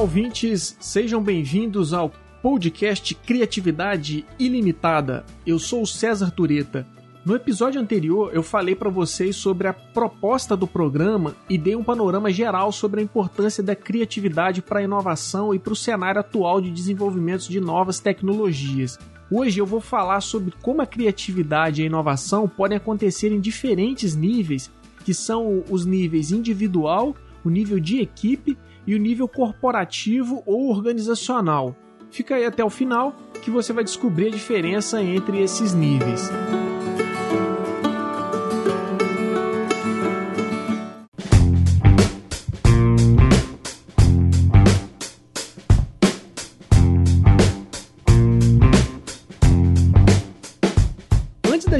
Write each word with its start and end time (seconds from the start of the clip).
Ouvintes, 0.00 0.78
sejam 0.80 1.22
bem-vindos 1.22 1.92
ao 1.92 2.10
podcast 2.40 3.14
Criatividade 3.14 4.24
Ilimitada. 4.38 5.26
Eu 5.46 5.58
sou 5.58 5.82
o 5.82 5.86
César 5.86 6.30
Tureta. 6.30 6.86
No 7.22 7.36
episódio 7.36 7.78
anterior, 7.78 8.30
eu 8.32 8.42
falei 8.42 8.74
para 8.74 8.88
vocês 8.88 9.36
sobre 9.36 9.68
a 9.68 9.74
proposta 9.74 10.56
do 10.56 10.66
programa 10.66 11.36
e 11.50 11.58
dei 11.58 11.76
um 11.76 11.84
panorama 11.84 12.32
geral 12.32 12.72
sobre 12.72 13.00
a 13.00 13.04
importância 13.04 13.62
da 13.62 13.76
criatividade 13.76 14.62
para 14.62 14.80
a 14.80 14.82
inovação 14.82 15.54
e 15.54 15.58
para 15.58 15.74
o 15.74 15.76
cenário 15.76 16.22
atual 16.22 16.62
de 16.62 16.70
desenvolvimento 16.70 17.46
de 17.46 17.60
novas 17.60 18.00
tecnologias. 18.00 18.98
Hoje 19.30 19.60
eu 19.60 19.66
vou 19.66 19.82
falar 19.82 20.22
sobre 20.22 20.54
como 20.62 20.80
a 20.80 20.86
criatividade 20.86 21.82
e 21.82 21.84
a 21.84 21.88
inovação 21.88 22.48
podem 22.48 22.78
acontecer 22.78 23.32
em 23.32 23.38
diferentes 23.38 24.16
níveis, 24.16 24.70
que 25.04 25.12
são 25.12 25.62
os 25.68 25.84
níveis 25.84 26.32
individual, 26.32 27.14
o 27.44 27.50
nível 27.50 27.78
de 27.78 28.00
equipe 28.00 28.56
e 28.90 28.94
o 28.96 28.98
nível 28.98 29.28
corporativo 29.28 30.42
ou 30.44 30.68
organizacional. 30.68 31.76
Fica 32.10 32.34
aí 32.34 32.44
até 32.44 32.64
o 32.64 32.68
final 32.68 33.14
que 33.40 33.48
você 33.48 33.72
vai 33.72 33.84
descobrir 33.84 34.26
a 34.26 34.30
diferença 34.30 35.00
entre 35.00 35.40
esses 35.40 35.72
níveis. 35.72 36.28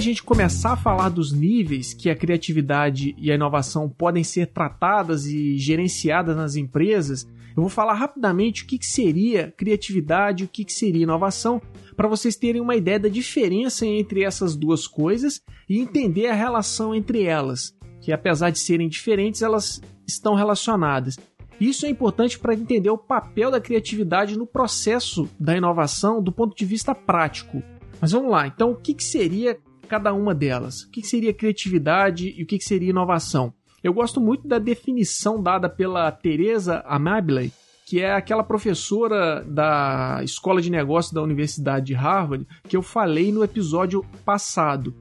Gente 0.00 0.22
começar 0.22 0.72
a 0.72 0.76
falar 0.76 1.08
dos 1.08 1.32
níveis 1.32 1.94
que 1.94 2.10
a 2.10 2.16
criatividade 2.16 3.14
e 3.18 3.30
a 3.30 3.34
inovação 3.34 3.88
podem 3.88 4.24
ser 4.24 4.46
tratadas 4.46 5.26
e 5.26 5.56
gerenciadas 5.56 6.36
nas 6.36 6.56
empresas, 6.56 7.26
eu 7.56 7.62
vou 7.62 7.68
falar 7.68 7.94
rapidamente 7.94 8.62
o 8.62 8.66
que, 8.66 8.78
seria 8.84 9.52
criatividade 9.56 10.42
e 10.42 10.46
o 10.46 10.48
que, 10.48 10.64
que 10.64 10.72
seria 10.72 11.02
inovação, 11.02 11.60
para 11.96 12.08
vocês 12.08 12.36
terem 12.36 12.60
uma 12.60 12.76
ideia 12.76 12.98
da 12.98 13.08
diferença 13.08 13.84
entre 13.84 14.22
essas 14.24 14.56
duas 14.56 14.86
coisas 14.86 15.42
e 15.68 15.78
entender 15.78 16.28
a 16.28 16.34
relação 16.34 16.94
entre 16.94 17.24
elas, 17.24 17.76
que 18.00 18.12
apesar 18.12 18.50
de 18.50 18.58
serem 18.58 18.88
diferentes, 18.88 19.42
elas 19.42 19.80
estão 20.06 20.34
relacionadas. 20.34 21.18
Isso 21.60 21.84
é 21.84 21.90
importante 21.90 22.38
para 22.38 22.54
entender 22.54 22.88
o 22.88 22.96
papel 22.96 23.50
da 23.50 23.60
criatividade 23.60 24.38
no 24.38 24.46
processo 24.46 25.28
da 25.38 25.56
inovação 25.56 26.22
do 26.22 26.32
ponto 26.32 26.56
de 26.56 26.64
vista 26.64 26.94
prático. 26.94 27.62
Mas 28.00 28.12
vamos 28.12 28.30
lá, 28.30 28.46
então 28.46 28.70
o 28.70 28.76
que, 28.76 28.94
que 28.94 29.04
seria 29.04 29.58
cada 29.90 30.14
uma 30.14 30.32
delas. 30.32 30.82
O 30.82 30.90
que 30.92 31.02
seria 31.02 31.34
criatividade 31.34 32.32
e 32.38 32.44
o 32.44 32.46
que 32.46 32.60
seria 32.60 32.90
inovação? 32.90 33.52
Eu 33.82 33.92
gosto 33.92 34.20
muito 34.20 34.46
da 34.46 34.60
definição 34.60 35.42
dada 35.42 35.68
pela 35.68 36.12
Teresa 36.12 36.84
Amabile, 36.86 37.52
que 37.86 38.00
é 38.00 38.14
aquela 38.14 38.44
professora 38.44 39.42
da 39.42 40.20
Escola 40.22 40.62
de 40.62 40.70
Negócios 40.70 41.12
da 41.12 41.20
Universidade 41.20 41.86
de 41.86 41.94
Harvard, 41.94 42.46
que 42.68 42.76
eu 42.76 42.82
falei 42.82 43.32
no 43.32 43.42
episódio 43.42 44.04
passado. 44.24 44.94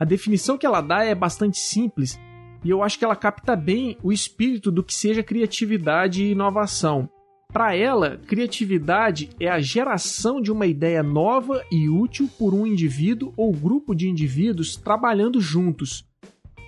A 0.00 0.06
definição 0.06 0.56
que 0.56 0.64
ela 0.64 0.80
dá 0.80 1.04
é 1.04 1.14
bastante 1.14 1.58
simples 1.58 2.18
e 2.64 2.70
eu 2.70 2.82
acho 2.82 2.98
que 2.98 3.04
ela 3.04 3.14
capta 3.14 3.54
bem 3.54 3.98
o 4.02 4.10
espírito 4.10 4.72
do 4.72 4.82
que 4.82 4.94
seja 4.94 5.22
criatividade 5.22 6.24
e 6.24 6.32
inovação. 6.32 7.10
Para 7.54 7.76
ela, 7.76 8.16
criatividade 8.26 9.30
é 9.38 9.48
a 9.48 9.60
geração 9.60 10.40
de 10.40 10.50
uma 10.50 10.66
ideia 10.66 11.04
nova 11.04 11.64
e 11.70 11.88
útil 11.88 12.28
por 12.36 12.52
um 12.52 12.66
indivíduo 12.66 13.32
ou 13.36 13.52
grupo 13.52 13.94
de 13.94 14.08
indivíduos 14.08 14.74
trabalhando 14.74 15.40
juntos. 15.40 16.04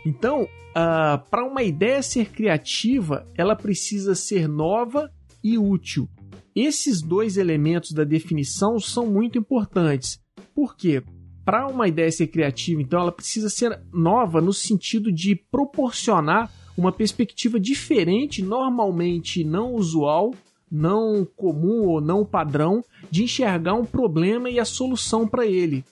Então, 0.06 0.44
uh, 0.44 1.28
para 1.28 1.44
uma 1.44 1.64
ideia 1.64 2.00
ser 2.04 2.30
criativa, 2.30 3.26
ela 3.36 3.56
precisa 3.56 4.14
ser 4.14 4.47
nova 4.47 5.10
e 5.42 5.58
útil. 5.58 6.08
Esses 6.54 7.03
dois 7.03 7.36
elementos 7.36 7.91
da 7.91 8.04
definição 8.04 8.78
são 8.78 9.08
muito 9.08 9.36
importantes. 9.36 10.20
Por 10.54 10.76
quê? 10.76 11.03
Para 11.44 11.66
uma 11.66 11.88
ideia 11.88 12.12
ser 12.12 12.28
criativa, 12.28 12.80
então, 12.80 13.00
ela 13.00 13.10
precisa 13.10 13.48
ser 13.48 13.76
nova 13.92 14.41
no 14.41 14.53
sentido 14.53 15.10
de 15.10 15.34
proporcionar 15.34 16.48
uma 16.78 16.92
perspectiva 16.92 17.58
diferente, 17.58 18.41
normalmente 18.41 19.42
não 19.42 19.74
usual, 19.74 20.32
não 20.71 21.27
comum 21.37 21.87
ou 21.87 22.00
não 22.00 22.25
padrão 22.25 22.84
de 23.10 23.25
enxergar 23.25 23.75
um 23.75 23.84
problema 23.84 24.50
e 24.50 24.59
a 24.59 24.65
solução 24.65 25.27
para 25.27 25.47
ele. 25.47 25.84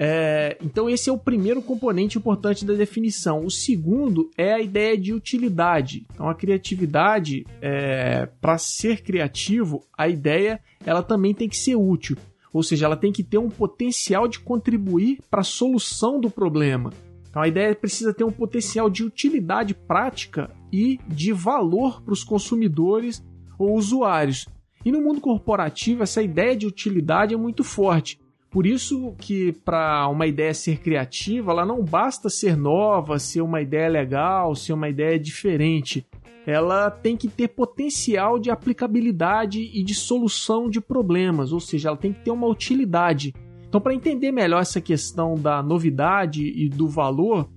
É, 0.00 0.56
então, 0.62 0.88
esse 0.88 1.10
é 1.10 1.12
o 1.12 1.18
primeiro 1.18 1.60
componente 1.60 2.18
importante 2.18 2.64
da 2.64 2.74
definição. 2.74 3.44
O 3.44 3.50
segundo 3.50 4.30
é 4.38 4.52
a 4.52 4.60
ideia 4.60 4.96
de 4.96 5.12
utilidade. 5.12 6.06
Então, 6.14 6.28
a 6.28 6.36
criatividade, 6.36 7.44
é, 7.60 8.26
para 8.40 8.56
ser 8.58 9.02
criativo, 9.02 9.82
a 9.96 10.08
ideia 10.08 10.60
ela 10.86 11.02
também 11.02 11.34
tem 11.34 11.48
que 11.48 11.56
ser 11.56 11.74
útil. 11.74 12.16
Ou 12.52 12.62
seja, 12.62 12.86
ela 12.86 12.96
tem 12.96 13.10
que 13.10 13.24
ter 13.24 13.38
um 13.38 13.50
potencial 13.50 14.28
de 14.28 14.38
contribuir 14.38 15.18
para 15.28 15.40
a 15.40 15.44
solução 15.44 16.20
do 16.20 16.30
problema. 16.30 16.92
Então, 17.28 17.42
a 17.42 17.48
ideia 17.48 17.74
precisa 17.74 18.14
ter 18.14 18.22
um 18.22 18.30
potencial 18.30 18.88
de 18.88 19.02
utilidade 19.02 19.74
prática 19.74 20.48
e 20.72 20.98
de 21.08 21.32
valor 21.32 22.00
para 22.02 22.12
os 22.12 22.22
consumidores 22.22 23.20
ou 23.58 23.76
usuários. 23.76 24.46
E 24.84 24.92
no 24.92 25.00
mundo 25.00 25.20
corporativo, 25.20 26.02
essa 26.02 26.22
ideia 26.22 26.56
de 26.56 26.66
utilidade 26.66 27.34
é 27.34 27.36
muito 27.36 27.64
forte. 27.64 28.18
Por 28.50 28.66
isso 28.66 29.14
que 29.18 29.52
para 29.52 30.08
uma 30.08 30.26
ideia 30.26 30.54
ser 30.54 30.78
criativa, 30.78 31.52
ela 31.52 31.66
não 31.66 31.84
basta 31.84 32.30
ser 32.30 32.56
nova, 32.56 33.18
ser 33.18 33.42
uma 33.42 33.60
ideia 33.60 33.88
legal, 33.88 34.54
ser 34.54 34.72
uma 34.72 34.88
ideia 34.88 35.18
diferente. 35.18 36.06
Ela 36.46 36.90
tem 36.90 37.14
que 37.14 37.28
ter 37.28 37.48
potencial 37.48 38.38
de 38.38 38.50
aplicabilidade 38.50 39.60
e 39.60 39.82
de 39.82 39.94
solução 39.94 40.70
de 40.70 40.80
problemas, 40.80 41.52
ou 41.52 41.60
seja, 41.60 41.88
ela 41.88 41.96
tem 41.98 42.12
que 42.12 42.20
ter 42.20 42.30
uma 42.30 42.46
utilidade. 42.46 43.34
Então, 43.68 43.82
para 43.82 43.92
entender 43.92 44.32
melhor 44.32 44.62
essa 44.62 44.80
questão 44.80 45.34
da 45.34 45.62
novidade 45.62 46.42
e 46.42 46.70
do 46.70 46.88
valor, 46.88 47.50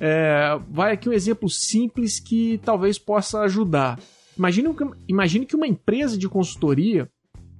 é, 0.00 0.58
vai 0.68 0.94
aqui 0.94 1.08
um 1.08 1.12
exemplo 1.12 1.48
simples 1.48 2.18
que 2.18 2.58
talvez 2.64 2.98
possa 2.98 3.40
ajudar. 3.42 4.00
Imagine, 4.38 4.68
imagine 5.08 5.46
que 5.46 5.56
uma 5.56 5.66
empresa 5.66 6.18
de 6.18 6.28
consultoria 6.28 7.08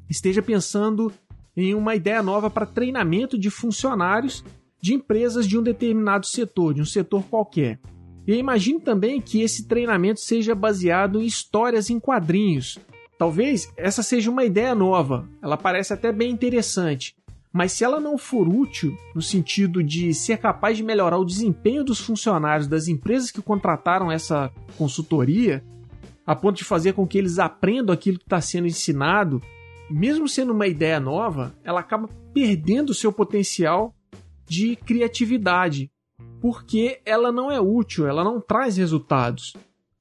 esteja 0.09 0.43
pensando 0.43 1.13
em 1.57 1.75
uma 1.75 1.95
ideia 1.95 2.23
nova 2.23 2.51
para 2.51 2.67
treinamento 2.67 3.39
de 3.39 3.51
funcionários 3.51 4.45
de 4.81 4.93
empresas 4.93 5.47
de 5.47 5.59
um 5.59 5.63
determinado 5.63 6.27
setor, 6.27 6.75
de 6.75 6.83
um 6.83 6.85
setor 6.85 7.23
qualquer. 7.25 7.79
E 8.27 8.35
imagine 8.35 8.81
também 8.81 9.21
que 9.21 9.41
esse 9.41 9.67
treinamento 9.67 10.21
seja 10.21 10.55
baseado 10.55 11.21
em 11.21 11.27
histórias 11.27 11.91
em 11.91 12.01
quadrinhos. 12.01 12.79
Talvez 13.19 13.73
essa 13.77 14.03
seja 14.03 14.31
uma 14.31 14.45
ideia 14.45 14.75
nova, 14.75 15.29
ela 15.41 15.57
parece 15.57 15.93
até 15.93 16.11
bem 16.11 16.31
interessante, 16.31 17.15
mas 17.53 17.73
se 17.73 17.85
ela 17.85 18.01
não 18.01 18.19
for 18.19 18.49
útil 18.49 18.97
no 19.15 19.23
sentido 19.23 19.83
de 19.83 20.13
ser 20.13 20.39
capaz 20.39 20.77
de 20.77 20.83
melhorar 20.83 21.19
o 21.19 21.25
desempenho 21.25 21.85
dos 21.85 22.01
funcionários 22.01 22.67
das 22.67 22.89
empresas 22.89 23.31
que 23.31 23.41
contrataram 23.41 24.11
essa 24.11 24.51
consultoria, 24.77 25.63
a 26.27 26.35
ponto 26.35 26.57
de 26.57 26.65
fazer 26.65 26.93
com 26.93 27.07
que 27.07 27.19
eles 27.19 27.39
aprendam 27.39 27.93
aquilo 27.93 28.19
que 28.19 28.25
está 28.25 28.41
sendo 28.41 28.67
ensinado, 28.67 29.43
mesmo 29.91 30.29
sendo 30.29 30.53
uma 30.53 30.67
ideia 30.67 30.99
nova, 30.99 31.55
ela 31.63 31.81
acaba 31.81 32.09
perdendo 32.33 32.91
o 32.91 32.95
seu 32.95 33.13
potencial 33.13 33.95
de 34.47 34.77
criatividade, 34.77 35.91
porque 36.41 37.01
ela 37.05 37.31
não 37.31 37.51
é 37.51 37.61
útil, 37.61 38.07
ela 38.07 38.25
não 38.25 38.41
traz 38.41 38.77
resultados. 38.77 39.55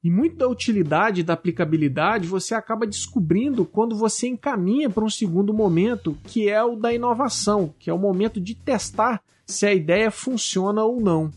E 0.04 0.12
muito 0.12 0.36
da 0.36 0.48
utilidade 0.50 1.24
da 1.24 1.34
aplicabilidade 1.34 2.28
você 2.28 2.54
acaba 2.54 2.86
descobrindo 2.86 3.64
quando 3.64 3.96
você 3.96 4.28
encaminha 4.28 4.90
para 4.90 5.04
um 5.04 5.10
segundo 5.10 5.54
momento, 5.54 6.18
que 6.26 6.50
é 6.50 6.62
o 6.62 6.76
da 6.76 6.94
inovação, 6.94 7.74
que 7.80 7.90
é 7.90 7.94
o 7.94 7.98
momento 7.98 8.42
de 8.42 8.54
testar 8.54 9.22
se 9.46 9.66
a 9.66 9.74
ideia 9.74 10.12
funciona 10.12 10.84
ou 10.84 11.00
não. 11.00 11.32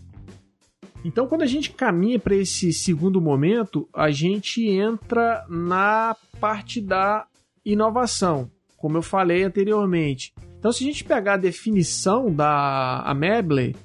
Então, 1.07 1.29
quando 1.29 1.43
a 1.43 1.47
gente 1.47 1.71
caminha 1.71 2.19
para 2.19 2.35
esse 2.35 2.73
segundo 2.73 3.21
momento, 3.21 3.89
a 3.95 4.11
gente 4.11 4.69
entra 4.69 5.47
na 5.49 6.17
parte 6.41 6.81
da 6.81 7.29
inovação, 7.65 8.51
como 8.77 8.99
eu 8.99 9.03
falei 9.03 9.45
anteriormente. 9.45 10.35
Então, 10.59 10.73
se 10.73 10.83
a 10.83 10.87
gente 10.89 11.05
pegar 11.05 11.35
a 11.35 11.37
definição 11.37 12.35
da 12.35 13.03
Ameble, 13.07 13.77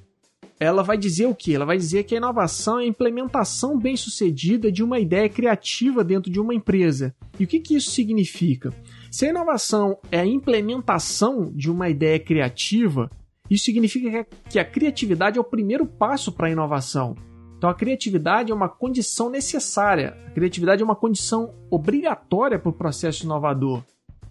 ela 0.60 0.82
vai 0.82 0.98
dizer 0.98 1.28
o 1.28 1.36
que? 1.36 1.54
Ela 1.54 1.64
vai 1.64 1.78
dizer 1.78 2.06
que 2.06 2.16
a 2.16 2.18
inovação 2.18 2.80
é 2.80 2.86
a 2.86 2.88
implementação 2.88 3.78
bem-sucedida 3.78 4.72
de 4.72 4.82
uma 4.82 5.00
ideia 5.00 5.30
criativa 5.30 6.04
dentro 6.04 6.32
de 6.32 6.40
uma 6.40 6.56
empresa. 6.56 7.14
E 7.40 7.44
o 7.44 7.48
que, 7.48 7.60
que 7.60 7.76
isso 7.76 7.92
significa? 7.92 8.74
Se 9.12 9.28
a 9.28 9.30
inovação 9.30 9.96
é 10.12 10.20
a 10.20 10.26
implementação 10.26 11.52
de 11.54 11.70
uma 11.70 11.88
ideia 11.88 12.20
criativa, 12.20 13.12
isso 13.52 13.66
significa 13.66 14.26
que 14.50 14.58
a 14.58 14.66
criatividade 14.66 15.38
é 15.38 15.42
o 15.42 15.44
primeiro 15.44 15.86
passo 15.86 16.32
para 16.32 16.48
a 16.48 16.52
inovação. 16.52 17.16
Então 17.58 17.70
a 17.70 17.76
criatividade 17.76 18.52
é 18.52 18.56
uma 18.56 18.70
condição 18.70 19.30
necessária, 19.30 20.18
a 20.26 20.32
criatividade 20.32 20.82
é 20.82 20.86
uma 20.86 20.96
condição 20.96 21.54
obrigatória 21.70 22.58
para 22.58 22.70
o 22.70 22.74
processo 22.74 23.26
inovador. 23.26 23.84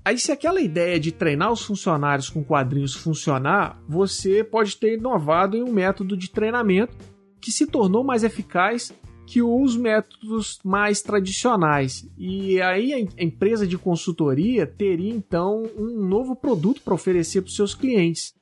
Aí, 0.02 0.18
se 0.18 0.32
aquela 0.32 0.60
ideia 0.60 0.98
de 0.98 1.12
treinar 1.12 1.52
os 1.52 1.62
funcionários 1.62 2.30
com 2.30 2.42
quadrinhos 2.42 2.94
funcionar, 2.94 3.78
você 3.86 4.42
pode 4.42 4.76
ter 4.78 4.96
inovado 4.96 5.56
em 5.56 5.62
um 5.62 5.70
método 5.70 6.16
de 6.16 6.30
treinamento 6.30 6.96
que 7.40 7.52
se 7.52 7.66
tornou 7.66 8.02
mais 8.02 8.24
eficaz, 8.24 8.92
que 9.26 9.42
os 9.42 9.76
métodos 9.76 10.58
mais 10.64 11.02
tradicionais. 11.02 12.08
E 12.18 12.60
aí 12.62 12.92
a 12.92 13.22
empresa 13.22 13.66
de 13.66 13.78
consultoria 13.78 14.66
teria 14.66 15.12
então 15.12 15.62
um 15.76 16.04
novo 16.04 16.34
produto 16.34 16.80
para 16.82 16.94
oferecer 16.94 17.42
para 17.42 17.48
os 17.48 17.54
seus 17.54 17.74
clientes. 17.74 18.34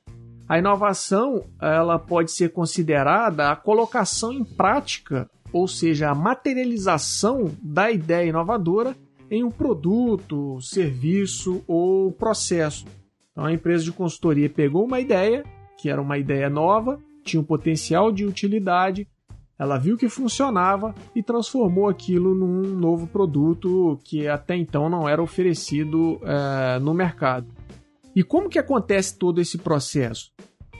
A 0.49 0.57
inovação 0.57 1.45
ela 1.61 1.99
pode 1.99 2.31
ser 2.31 2.51
considerada 2.51 3.51
a 3.51 3.55
colocação 3.55 4.33
em 4.33 4.43
prática, 4.43 5.29
ou 5.53 5.67
seja, 5.67 6.09
a 6.09 6.15
materialização 6.15 7.51
da 7.61 7.91
ideia 7.91 8.29
inovadora 8.29 8.95
em 9.29 9.43
um 9.43 9.51
produto, 9.51 10.59
serviço 10.59 11.63
ou 11.67 12.11
processo. 12.11 12.87
Então 13.31 13.45
a 13.45 13.53
empresa 13.53 13.83
de 13.83 13.91
consultoria 13.91 14.49
pegou 14.49 14.85
uma 14.85 14.99
ideia, 14.99 15.43
que 15.77 15.87
era 15.87 16.01
uma 16.01 16.17
ideia 16.17 16.49
nova, 16.49 16.99
tinha 17.23 17.39
um 17.39 17.45
potencial 17.45 18.11
de 18.11 18.25
utilidade, 18.25 19.07
ela 19.59 19.77
viu 19.77 19.97
que 19.97 20.09
funcionava 20.09 20.95
e 21.13 21.21
transformou 21.21 21.87
aquilo 21.87 22.33
num 22.33 22.75
novo 22.75 23.05
produto 23.05 23.99
que 24.03 24.27
até 24.27 24.55
então 24.55 24.89
não 24.89 25.07
era 25.07 25.21
oferecido 25.21 26.19
é, 26.23 26.79
no 26.79 26.93
mercado. 26.93 27.58
E 28.15 28.23
como 28.23 28.49
que 28.49 28.59
acontece 28.59 29.17
todo 29.17 29.39
esse 29.39 29.57
processo? 29.57 30.31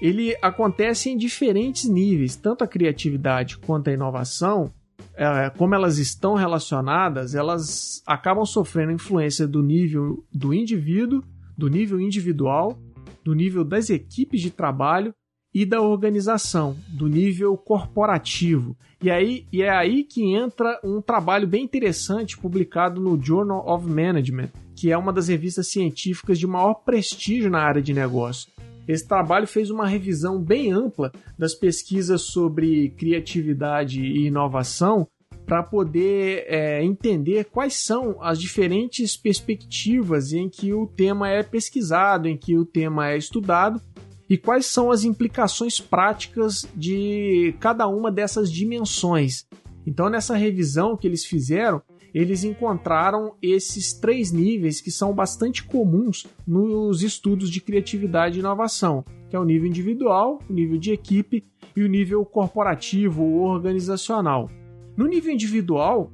Ele 0.02 0.36
acontece 0.42 1.10
em 1.10 1.18
diferentes 1.18 1.86
níveis, 1.90 2.36
tanto 2.36 2.64
a 2.64 2.68
criatividade 2.68 3.58
quanto 3.58 3.90
a 3.90 3.94
inovação, 3.94 4.74
é, 5.16 5.50
como 5.50 5.76
elas 5.76 5.98
estão 5.98 6.36
relacionadas, 6.36 7.36
elas 7.36 8.02
acabam 8.06 8.46
sofrendo 8.46 8.94
influência 8.94 9.46
do 9.46 9.62
nível 9.62 10.24
do 10.32 10.54
indivíduo, 10.54 11.22
do 11.58 11.68
nível 11.68 12.00
individual, 12.00 12.80
do 13.24 13.34
nível 13.34 13.66
das 13.66 13.90
equipes 13.90 14.42
de 14.42 14.50
trabalho 14.50 15.14
e 15.54 15.66
da 15.66 15.82
organização, 15.82 16.76
do 16.88 17.08
nível 17.08 17.58
corporativo. 17.58 18.78
E, 19.02 19.10
aí, 19.10 19.46
e 19.52 19.62
é 19.62 19.70
aí 19.70 20.04
que 20.04 20.34
entra 20.34 20.80
um 20.84 21.02
trabalho 21.02 21.48
bem 21.48 21.64
interessante 21.64 22.38
publicado 22.38 23.02
no 23.02 23.22
Journal 23.22 23.68
of 23.68 23.86
Management, 23.88 24.50
que 24.80 24.94
é 24.94 24.98
uma 24.98 25.12
das 25.12 25.28
revistas 25.28 25.68
científicas 25.68 26.40
de 26.40 26.48
maior 26.48 26.74
prestígio 26.74 27.50
na 27.50 27.60
área 27.60 27.82
de 27.82 27.94
negócio. 27.94 28.50
Esse 28.88 29.06
trabalho 29.06 29.46
fez 29.46 29.70
uma 29.70 29.86
revisão 29.86 30.42
bem 30.42 30.72
ampla 30.72 31.12
das 31.38 31.54
pesquisas 31.54 32.22
sobre 32.22 32.92
criatividade 32.92 34.00
e 34.02 34.28
inovação 34.28 35.06
para 35.46 35.62
poder 35.62 36.46
é, 36.48 36.82
entender 36.82 37.50
quais 37.52 37.74
são 37.74 38.24
as 38.24 38.40
diferentes 38.40 39.18
perspectivas 39.18 40.32
em 40.32 40.48
que 40.48 40.74
o 40.74 40.88
tema 40.88 41.28
é 41.28 41.44
pesquisado, 41.44 42.30
em 42.30 42.38
que 42.38 42.58
o 42.58 42.64
tema 42.64 43.10
é 43.10 43.18
estudado 43.18 43.82
e 44.30 44.38
quais 44.38 44.66
são 44.66 44.92
as 44.92 45.04
implicações 45.04 45.78
práticas 45.82 46.66
de 46.74 47.54
cada 47.60 47.86
uma 47.86 48.10
dessas 48.10 48.50
dimensões. 48.50 49.46
Então, 49.86 50.10
nessa 50.10 50.38
revisão 50.38 50.96
que 50.96 51.06
eles 51.06 51.26
fizeram, 51.26 51.82
eles 52.14 52.44
encontraram 52.44 53.36
esses 53.42 53.94
três 53.94 54.32
níveis 54.32 54.82
que 54.82 54.92
são 54.92 55.14
bastante 55.14 55.64
comuns 55.64 56.26
nos 56.46 57.04
estudos 57.04 57.50
de 57.50 57.62
criatividade 57.62 58.38
e 58.38 58.40
inovação, 58.40 59.04
que 59.30 59.36
é 59.36 59.40
o 59.40 59.46
nível 59.46 59.68
individual, 59.68 60.40
o 60.50 60.54
nível 60.54 60.78
de 60.78 60.92
equipe 60.92 61.46
e 61.76 61.84
o 61.84 61.88
nível 61.88 62.26
corporativo 62.26 63.24
ou 63.24 63.42
organizacional. 63.42 64.50
No 64.98 65.06
nível 65.06 65.32
individual, 65.32 66.12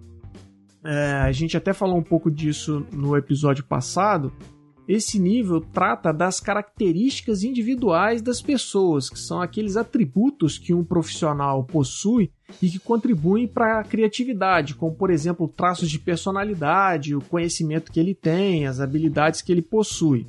é, 0.84 1.14
a 1.14 1.32
gente 1.32 1.58
até 1.58 1.74
falou 1.74 1.98
um 1.98 2.04
pouco 2.04 2.30
disso 2.30 2.86
no 2.94 3.18
episódio 3.18 3.64
passado, 3.64 4.32
esse 4.88 5.20
nível 5.20 5.62
trata 5.62 6.14
das 6.14 6.40
características 6.40 7.44
individuais 7.44 8.22
das 8.22 8.42
pessoas, 8.42 9.10
que 9.10 9.20
são 9.20 9.42
aqueles 9.42 9.76
atributos 9.76 10.58
que 10.58 10.74
um 10.74 10.84
profissional 10.84 11.64
possui 11.64 12.32
e 12.62 12.70
que 12.70 12.80
contribuem 12.80 13.48
para 13.48 13.80
a 13.80 13.84
criatividade, 13.84 14.76
como 14.76 14.96
por 14.96 15.10
exemplo 15.10 15.48
traços 15.48 15.90
de 15.90 15.98
personalidade, 15.98 17.16
o 17.16 17.22
conhecimento 17.22 17.92
que 17.92 18.00
ele 18.00 18.14
tem, 18.14 18.68
as 18.68 18.80
habilidades 18.80 19.42
que 19.42 19.52
ele 19.52 19.62
possui. 19.62 20.28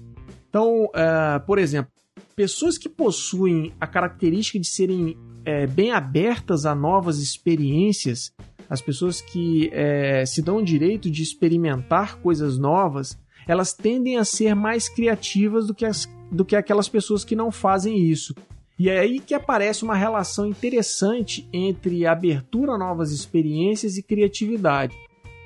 Então, 0.49 0.87
uh, 0.87 1.45
por 1.47 1.59
exemplo, 1.59 1.93
pessoas 2.35 2.79
que 2.79 2.89
possuem 2.89 3.73
a 3.79 3.87
característica 3.87 4.59
de 4.59 4.67
serem 4.67 5.17
é, 5.45 5.67
bem 5.67 5.93
abertas 5.93 6.67
a 6.67 6.75
novas 6.75 7.19
experiências, 7.19 8.33
as 8.69 8.83
pessoas 8.83 9.21
que 9.21 9.71
é, 9.73 10.25
se 10.27 10.43
dão 10.43 10.57
o 10.57 10.65
direito 10.65 11.11
de 11.11 11.23
experimentar 11.23 12.17
coisas 12.17 12.59
novas, 12.59 13.17
elas 13.47 13.73
tendem 13.73 14.17
a 14.17 14.25
ser 14.25 14.55
mais 14.55 14.89
criativas 14.89 15.67
do 15.67 15.75
que, 15.75 15.85
as, 15.85 16.09
do 16.31 16.45
que 16.45 16.57
aquelas 16.57 16.89
pessoas 16.89 17.25
que 17.25 17.37
não 17.37 17.51
fazem 17.51 17.97
isso. 17.99 18.35
E 18.79 18.91
é 18.91 18.99
aí 18.99 19.21
que 19.21 19.33
aparece 19.33 19.85
uma 19.85 19.95
relação 19.95 20.47
interessante 20.47 21.49
entre 21.53 22.07
abertura 22.07 22.73
a 22.73 22.79
novas 22.79 23.11
experiências 23.11 23.97
e 23.97 24.03
criatividade. 24.03 24.95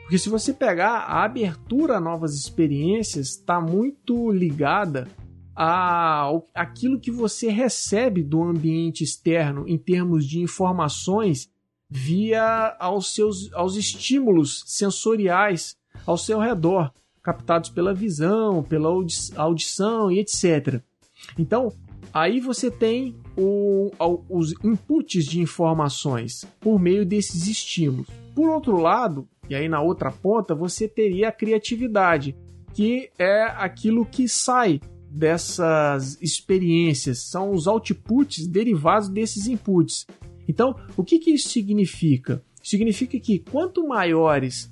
Porque 0.02 0.18
se 0.18 0.28
você 0.28 0.52
pegar 0.52 1.04
a 1.04 1.22
abertura 1.22 1.98
a 1.98 2.00
novas 2.00 2.34
experiências, 2.34 3.28
está 3.28 3.60
muito 3.60 4.32
ligada 4.32 5.06
a 5.54 6.32
aquilo 6.54 6.98
que 6.98 7.10
você 7.10 7.48
recebe 7.50 8.22
do 8.22 8.42
ambiente 8.42 9.04
externo 9.04 9.68
em 9.68 9.78
termos 9.78 10.26
de 10.26 10.40
informações 10.40 11.48
via 11.88 12.76
aos 12.80 13.14
seus 13.14 13.52
aos 13.52 13.76
estímulos 13.76 14.62
sensoriais 14.66 15.76
ao 16.06 16.16
seu 16.16 16.38
redor 16.38 16.92
captados 17.30 17.70
pela 17.70 17.94
visão, 17.94 18.60
pela 18.60 18.88
audição 19.36 20.10
e 20.10 20.18
etc. 20.18 20.82
Então, 21.38 21.72
aí 22.12 22.40
você 22.40 22.70
tem 22.70 23.14
o, 23.36 23.92
os 24.28 24.52
inputs 24.64 25.24
de 25.24 25.40
informações 25.40 26.44
por 26.58 26.80
meio 26.80 27.06
desses 27.06 27.46
estímulos. 27.46 28.08
Por 28.34 28.48
outro 28.48 28.78
lado, 28.78 29.28
e 29.48 29.54
aí 29.54 29.68
na 29.68 29.80
outra 29.80 30.10
ponta, 30.10 30.56
você 30.56 30.88
teria 30.88 31.28
a 31.28 31.32
criatividade, 31.32 32.36
que 32.74 33.10
é 33.16 33.44
aquilo 33.44 34.04
que 34.04 34.28
sai 34.28 34.80
dessas 35.08 36.20
experiências, 36.20 37.30
são 37.30 37.52
os 37.52 37.68
outputs 37.68 38.46
derivados 38.46 39.08
desses 39.08 39.46
inputs. 39.46 40.04
Então, 40.48 40.74
o 40.96 41.04
que, 41.04 41.18
que 41.20 41.30
isso 41.30 41.48
significa? 41.48 42.42
Significa 42.60 43.18
que 43.20 43.38
quanto 43.38 43.86
maiores 43.86 44.70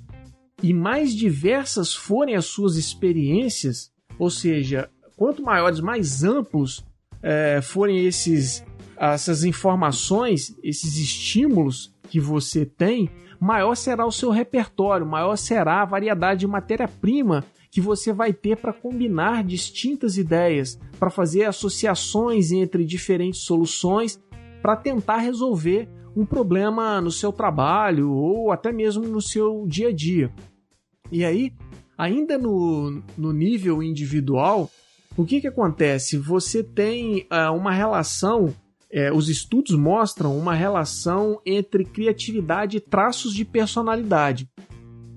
e 0.61 0.73
mais 0.73 1.13
diversas 1.13 1.93
forem 1.93 2.35
as 2.35 2.45
suas 2.45 2.75
experiências, 2.75 3.91
ou 4.17 4.29
seja, 4.29 4.89
quanto 5.15 5.43
maiores, 5.43 5.79
mais 5.79 6.23
amplos 6.23 6.85
é, 7.21 7.61
forem 7.61 8.05
esses, 8.05 8.65
essas 8.97 9.43
informações, 9.43 10.55
esses 10.63 10.97
estímulos 10.97 11.93
que 12.09 12.19
você 12.19 12.65
tem, 12.65 13.09
maior 13.39 13.75
será 13.75 14.05
o 14.05 14.11
seu 14.11 14.29
repertório, 14.29 15.05
maior 15.05 15.35
será 15.37 15.81
a 15.81 15.85
variedade 15.85 16.41
de 16.41 16.47
matéria-prima 16.47 17.45
que 17.71 17.79
você 17.79 18.11
vai 18.11 18.33
ter 18.33 18.57
para 18.57 18.73
combinar 18.73 19.43
distintas 19.43 20.17
ideias, 20.17 20.79
para 20.99 21.09
fazer 21.09 21.45
associações 21.45 22.51
entre 22.51 22.83
diferentes 22.83 23.41
soluções, 23.41 24.19
para 24.61 24.75
tentar 24.75 25.17
resolver 25.17 25.87
um 26.15 26.25
problema 26.25 26.99
no 26.99 27.11
seu 27.11 27.31
trabalho 27.31 28.11
ou 28.11 28.51
até 28.51 28.71
mesmo 28.71 29.07
no 29.07 29.21
seu 29.21 29.65
dia 29.67 29.89
a 29.89 29.93
dia. 29.93 30.31
E 31.11 31.25
aí, 31.25 31.53
ainda 31.97 32.37
no, 32.37 33.01
no 33.17 33.33
nível 33.33 33.83
individual, 33.83 34.69
o 35.17 35.25
que, 35.25 35.41
que 35.41 35.47
acontece? 35.47 36.17
Você 36.17 36.63
tem 36.63 37.27
uh, 37.31 37.53
uma 37.53 37.73
relação, 37.73 38.53
é, 38.91 39.11
os 39.11 39.27
estudos 39.27 39.75
mostram 39.75 40.37
uma 40.37 40.53
relação 40.53 41.41
entre 41.45 41.83
criatividade 41.83 42.77
e 42.77 42.79
traços 42.79 43.33
de 43.33 43.43
personalidade. 43.43 44.49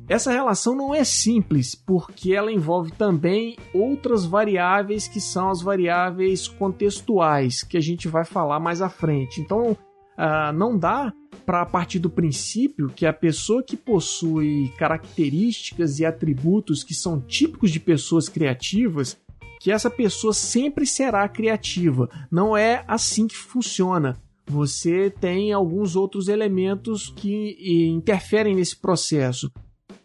Essa 0.08 0.32
relação 0.32 0.74
não 0.74 0.94
é 0.94 1.04
simples, 1.04 1.74
porque 1.74 2.34
ela 2.34 2.52
envolve 2.52 2.90
também 2.90 3.56
outras 3.72 4.24
variáveis 4.24 5.06
que 5.06 5.20
são 5.20 5.48
as 5.48 5.62
variáveis 5.62 6.48
contextuais, 6.48 7.62
que 7.62 7.76
a 7.76 7.80
gente 7.80 8.08
vai 8.08 8.24
falar 8.24 8.58
mais 8.58 8.82
à 8.82 8.88
frente. 8.88 9.40
Então, 9.40 9.76
uh, 10.18 10.52
não 10.52 10.78
dá 10.78 11.12
para 11.44 11.66
partir 11.66 11.98
do 11.98 12.10
princípio 12.10 12.88
que 12.88 13.04
a 13.04 13.12
pessoa 13.12 13.62
que 13.62 13.76
possui 13.76 14.72
características 14.78 15.98
e 15.98 16.04
atributos 16.04 16.84
que 16.84 16.94
são 16.94 17.20
típicos 17.20 17.70
de 17.70 17.80
pessoas 17.80 18.28
criativas, 18.28 19.18
que 19.60 19.70
essa 19.70 19.90
pessoa 19.90 20.32
sempre 20.32 20.86
será 20.86 21.28
criativa. 21.28 22.08
Não 22.30 22.56
é 22.56 22.84
assim 22.86 23.26
que 23.26 23.36
funciona. 23.36 24.16
Você 24.46 25.08
tem 25.08 25.52
alguns 25.52 25.94
outros 25.94 26.28
elementos 26.28 27.08
que 27.08 27.56
interferem 27.88 28.54
nesse 28.54 28.76
processo. 28.76 29.50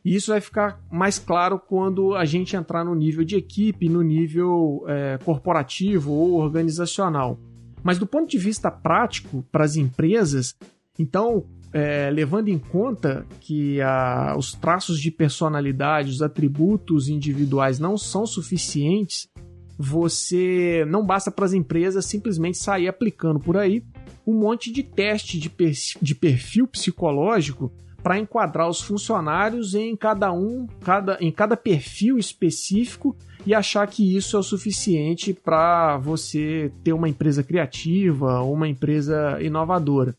E 0.06 0.16
isso 0.16 0.32
vai 0.32 0.40
ficar 0.40 0.80
mais 0.92 1.20
claro 1.20 1.60
quando 1.60 2.16
a 2.16 2.24
gente 2.24 2.56
entrar 2.56 2.86
no 2.86 2.96
nível 2.96 3.26
de 3.26 3.36
equipe, 3.36 3.90
no 3.90 4.02
nível 4.02 4.86
é, 4.88 5.20
corporativo 5.24 6.14
ou 6.14 6.34
organizacional. 6.34 7.40
Mas 7.84 7.98
do 7.98 8.08
ponto 8.08 8.30
de 8.30 8.38
vista 8.38 8.70
prático, 8.70 9.46
para 9.52 9.64
as 9.64 9.76
empresas, 9.76 10.56
então, 11.00 11.46
é, 11.72 12.10
levando 12.10 12.48
em 12.48 12.58
conta 12.58 13.26
que 13.40 13.80
a, 13.82 14.36
os 14.38 14.54
traços 14.54 15.00
de 15.00 15.12
personalidade, 15.12 16.12
os 16.12 16.22
atributos 16.22 17.08
individuais 17.08 17.80
não 17.80 17.98
são 17.98 18.26
suficientes, 18.26 19.30
você 19.78 20.84
não 20.88 21.06
basta 21.06 21.30
para 21.30 21.46
as 21.46 21.54
empresas 21.54 22.06
simplesmente 22.06 22.58
sair 22.58 22.88
aplicando 22.88 23.40
por 23.40 23.58
aí 23.58 23.84
um 24.26 24.34
monte 24.34 24.72
de 24.72 24.84
teste 24.84 25.40
de, 25.40 25.50
per, 25.50 25.72
de 26.02 26.16
perfil 26.16 26.68
psicológico 26.68 27.72
para 28.02 28.20
enquadrar 28.20 28.70
os 28.70 28.82
funcionários 28.82 29.74
em 29.74 29.96
cada 29.96 30.32
um, 30.32 30.68
cada, 30.82 31.18
em 31.22 31.32
cada 31.32 31.56
perfil 31.56 32.18
específico 32.18 33.16
e 33.48 33.54
achar 33.54 33.88
que 33.88 34.18
isso 34.18 34.36
é 34.36 34.40
o 34.42 34.44
suficiente 34.44 35.34
para 35.34 35.98
você 35.98 36.70
ter 36.84 36.92
uma 36.92 37.08
empresa 37.08 37.42
criativa 37.42 38.42
uma 38.42 38.68
empresa 38.68 39.42
inovadora. 39.42 40.14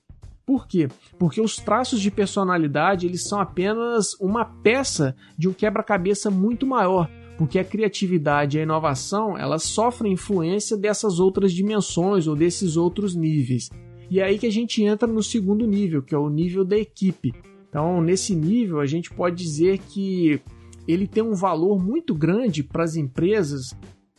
Por 0.47 0.67
quê? 0.67 0.89
Porque 1.19 1.39
os 1.39 1.57
traços 1.57 2.01
de 2.01 2.11
personalidade 2.11 3.07
eles 3.07 3.29
são 3.29 3.39
apenas 3.39 4.15
uma 4.19 4.47
peça 4.47 5.15
de 5.37 5.47
um 5.47 5.53
quebra-cabeça 5.53 6.31
muito 6.31 6.67
maior, 6.67 7.11
porque 7.37 7.59
a 7.59 7.65
criatividade 7.65 8.57
e 8.57 8.61
a 8.61 8.63
inovação 8.63 9.37
elas 9.37 9.65
sofrem 9.65 10.15
influência 10.15 10.75
dessas 10.75 11.21
outras 11.21 11.53
dimensões 11.53 12.27
ou 12.27 12.35
desses 12.35 12.79
outros 12.79 13.15
níveis. 13.15 13.69
E 14.11 14.21
é 14.21 14.25
aí 14.25 14.39
que 14.39 14.47
a 14.47 14.53
gente 14.53 14.83
entra 14.83 15.07
no 15.07 15.23
segundo 15.23 15.67
nível, 15.67 16.03
que 16.03 16.15
é 16.15 16.19
o 16.19 16.31
nível 16.31 16.65
da 16.65 16.79
equipe. 16.79 17.35
Então, 17.69 18.01
nesse 18.01 18.35
nível, 18.35 18.81
a 18.81 18.87
gente 18.87 19.11
pode 19.11 19.37
dizer 19.37 19.81
que 19.81 20.41
ele 20.89 21.07
tem 21.07 21.23
um 21.23 21.35
valor 21.35 21.79
muito 21.79 22.15
grande 22.15 22.63
para 22.63 22.83
as 22.83 22.97
empresas, 22.97 23.77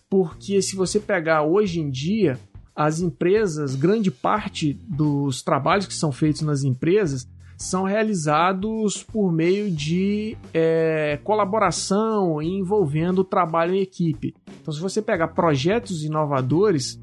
porque 0.08 0.62
se 0.62 0.76
você 0.76 1.00
pegar 1.00 1.42
hoje 1.42 1.80
em 1.80 1.90
dia, 1.90 2.40
as 2.76 3.00
empresas, 3.00 3.76
grande 3.76 4.12
parte 4.12 4.74
dos 4.88 5.42
trabalhos 5.42 5.88
que 5.88 5.94
são 5.94 6.12
feitos 6.12 6.44
nas 6.44 6.64
empresas 6.64 7.28
são 7.58 7.84
realizados 7.84 9.04
por 9.04 9.34
meio 9.34 9.70
de 9.70 10.38
é, 10.54 11.20
colaboração 11.26 12.42
envolvendo 12.42 13.20
o 13.20 13.26
trabalho 13.26 13.74
em 13.74 13.82
equipe. 13.82 14.34
Então, 14.62 14.74
se 14.74 14.80
você 14.80 15.02
pegar 15.02 15.30
projetos 15.30 16.06
inovadores, 16.06 17.02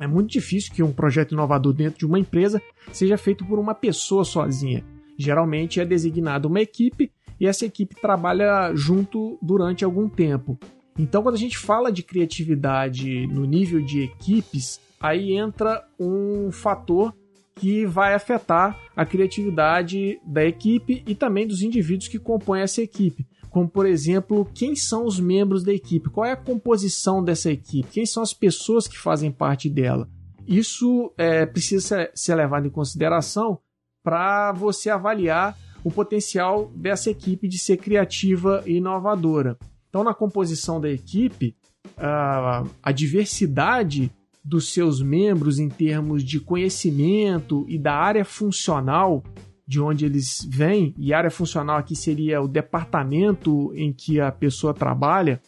é 0.00 0.06
muito 0.06 0.30
difícil 0.30 0.72
que 0.72 0.82
um 0.82 0.92
projeto 0.92 1.32
inovador 1.32 1.74
dentro 1.74 1.98
de 1.98 2.06
uma 2.06 2.18
empresa 2.18 2.62
seja 2.90 3.18
feito 3.18 3.44
por 3.44 3.58
uma 3.58 3.74
pessoa 3.74 4.24
sozinha. 4.24 4.82
Geralmente 5.18 5.78
é 5.78 5.84
designada 5.84 6.48
uma 6.48 6.62
equipe 6.62 7.12
e 7.42 7.46
essa 7.48 7.66
equipe 7.66 7.96
trabalha 7.96 8.72
junto 8.72 9.36
durante 9.42 9.84
algum 9.84 10.08
tempo. 10.08 10.56
Então, 10.96 11.24
quando 11.24 11.34
a 11.34 11.38
gente 11.38 11.58
fala 11.58 11.90
de 11.90 12.00
criatividade 12.00 13.26
no 13.26 13.44
nível 13.44 13.82
de 13.82 14.00
equipes, 14.00 14.80
aí 15.00 15.32
entra 15.32 15.84
um 15.98 16.52
fator 16.52 17.12
que 17.56 17.84
vai 17.84 18.14
afetar 18.14 18.78
a 18.94 19.04
criatividade 19.04 20.20
da 20.24 20.44
equipe 20.44 21.02
e 21.04 21.16
também 21.16 21.44
dos 21.44 21.62
indivíduos 21.62 22.06
que 22.06 22.18
compõem 22.18 22.62
essa 22.62 22.80
equipe. 22.80 23.26
Como, 23.50 23.68
por 23.68 23.86
exemplo, 23.86 24.48
quem 24.54 24.76
são 24.76 25.04
os 25.04 25.18
membros 25.18 25.64
da 25.64 25.72
equipe? 25.72 26.10
Qual 26.10 26.24
é 26.24 26.30
a 26.30 26.36
composição 26.36 27.24
dessa 27.24 27.50
equipe? 27.50 27.90
Quem 27.90 28.06
são 28.06 28.22
as 28.22 28.32
pessoas 28.32 28.86
que 28.86 28.96
fazem 28.96 29.32
parte 29.32 29.68
dela? 29.68 30.08
Isso 30.46 31.12
é, 31.18 31.44
precisa 31.44 32.08
ser 32.14 32.36
levado 32.36 32.68
em 32.68 32.70
consideração 32.70 33.58
para 34.00 34.52
você 34.52 34.90
avaliar 34.90 35.58
o 35.84 35.90
potencial 35.90 36.70
dessa 36.74 37.10
equipe 37.10 37.48
de 37.48 37.58
ser 37.58 37.76
criativa 37.76 38.62
e 38.66 38.76
inovadora. 38.76 39.56
Então, 39.88 40.02
na 40.02 40.14
composição 40.14 40.80
da 40.80 40.90
equipe, 40.90 41.54
a, 41.96 42.64
a 42.82 42.92
diversidade 42.92 44.10
dos 44.44 44.72
seus 44.72 45.00
membros 45.00 45.58
em 45.58 45.68
termos 45.68 46.24
de 46.24 46.40
conhecimento 46.40 47.64
e 47.68 47.78
da 47.78 47.94
área 47.94 48.24
funcional 48.24 49.22
de 49.66 49.80
onde 49.80 50.04
eles 50.04 50.46
vêm, 50.48 50.94
e 50.98 51.14
área 51.14 51.30
funcional 51.30 51.78
aqui 51.78 51.94
seria 51.94 52.42
o 52.42 52.48
departamento 52.48 53.72
em 53.74 53.92
que 53.92 54.20
a 54.20 54.30
pessoa 54.30 54.74
trabalha, 54.74 55.40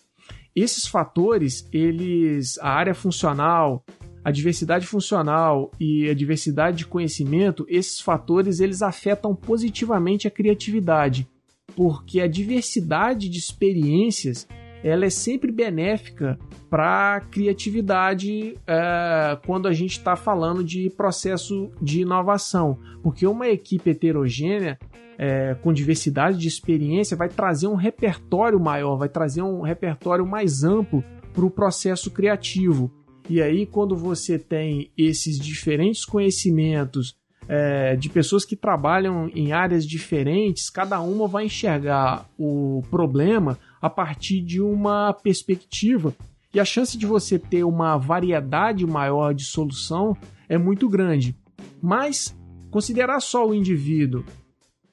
esses 0.55 0.87
fatores, 0.87 1.69
eles, 1.73 2.59
a 2.61 2.71
área 2.71 2.95
funcional, 2.95 3.85
a 4.25 4.31
diversidade 4.31 4.87
funcional 4.87 5.71
e 5.79 6.09
a 6.09 6.15
diversidade 6.15 6.79
de 6.79 6.87
conhecimento, 6.87 7.67
esses 7.69 8.01
fatores 8.01 8.59
eles 8.59 8.81
afetam 8.81 9.35
positivamente 9.35 10.27
a 10.27 10.31
criatividade, 10.31 11.29
porque 11.77 12.21
a 12.21 12.27
diversidade 12.27 13.29
de 13.29 13.39
experiências 13.39 14.49
ela 14.83 15.07
é 15.07 15.11
sempre 15.11 15.51
benéfica 15.51 16.39
para 16.69 17.17
a 17.17 17.21
criatividade 17.21 18.55
é, 18.67 19.39
quando 19.47 19.67
a 19.67 19.73
gente 19.73 19.93
está 19.93 20.15
falando 20.15 20.63
de 20.63 20.91
processo 20.91 21.71
de 21.81 22.03
inovação, 22.03 22.79
porque 23.03 23.27
uma 23.27 23.49
equipe 23.49 23.91
heterogênea 23.91 24.79
é, 25.17 25.55
com 25.55 25.73
diversidade 25.73 26.37
de 26.39 26.49
experiência 26.49 27.17
vai 27.17 27.29
trazer 27.29 27.67
um 27.67 27.77
repertório 27.77 28.61
maior, 28.61 28.97
vai 28.97 29.09
trazer 29.09 29.43
um 29.43 29.63
repertório 29.63 30.27
mais 30.27 30.65
amplo 30.65 31.03
para 31.33 31.45
o 31.45 31.51
processo 31.51 32.11
criativo. 32.11 32.91
E 33.29 33.41
aí, 33.41 33.65
quando 33.67 33.97
você 33.97 34.39
tem 34.39 34.91
esses 34.97 35.39
diferentes 35.39 36.05
conhecimentos 36.05 37.17
é, 37.49 37.97
de 37.97 38.09
pessoas 38.09 38.45
que 38.45 38.57
trabalham 38.57 39.31
em 39.35 39.53
áreas 39.53 39.87
diferentes, 39.87 40.71
cada 40.71 41.01
uma 41.01 41.27
vai 41.27 41.47
enxergar 41.47 42.29
o 42.39 42.83
problema 42.91 43.59
a 43.81 43.89
partir 43.89 44.41
de 44.41 44.61
uma 44.61 45.13
perspectiva. 45.13 46.15
E 46.53 46.61
a 46.61 46.65
chance 46.65 46.97
de 46.97 47.07
você 47.07 47.39
ter 47.39 47.65
uma 47.65 47.97
variedade 47.97 48.87
maior 48.87 49.35
de 49.35 49.45
solução 49.45 50.17
é 50.49 50.57
muito 50.57 50.89
grande. 50.89 51.37
Mas 51.83 52.37
considerar 52.71 53.21
só 53.21 53.47
o 53.47 53.55
indivíduo 53.55 54.25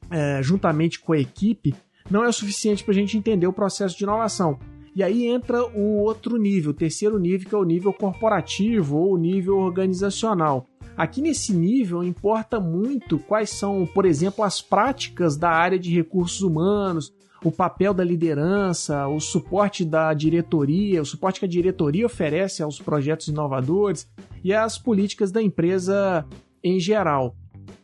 é, 0.10 0.42
juntamente 0.42 1.00
com 1.00 1.14
a 1.14 1.20
equipe 1.20 1.74
não 2.10 2.24
é 2.24 2.28
o 2.28 2.34
suficiente 2.34 2.84
para 2.84 2.92
a 2.92 2.96
gente 2.96 3.18
entender 3.18 3.48
o 3.48 3.54
processo 3.54 3.98
de 3.98 4.04
inovação. 4.04 4.60
E 4.96 5.02
aí 5.02 5.26
entra 5.26 5.64
o 5.64 5.98
outro 6.00 6.38
nível, 6.38 6.72
o 6.72 6.74
terceiro 6.74 7.18
nível, 7.18 7.48
que 7.48 7.56
é 7.56 7.58
o 7.58 7.64
nível 7.64 7.94
corporativo 7.94 8.98
ou 8.98 9.14
o 9.14 9.18
nível 9.18 9.58
organizacional. 9.58 10.66
Aqui 10.98 11.22
nesse 11.22 11.54
nível 11.54 12.04
importa 12.04 12.60
muito 12.60 13.18
quais 13.18 13.50
são, 13.50 13.88
por 13.94 14.06
exemplo, 14.06 14.44
as 14.44 14.62
práticas 14.62 15.38
da 15.38 15.50
área 15.50 15.80
de 15.80 15.94
recursos 15.96 16.42
humanos, 16.42 17.14
o 17.44 17.52
papel 17.52 17.94
da 17.94 18.04
liderança, 18.04 19.08
o 19.08 19.20
suporte 19.20 19.84
da 19.84 20.14
diretoria, 20.14 21.02
o 21.02 21.06
suporte 21.06 21.40
que 21.40 21.46
a 21.46 21.50
diretoria 21.50 22.06
oferece 22.06 22.62
aos 22.62 22.80
projetos 22.80 23.30
inovadores 23.30 24.08
e 24.44 24.54
as 24.54 24.78
políticas 24.78 25.32
da 25.32 25.42
empresa 25.42 26.26
em 26.64 26.80
geral. 26.80 27.36